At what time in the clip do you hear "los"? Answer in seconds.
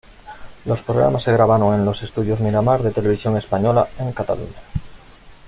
0.65-0.81, 1.85-2.01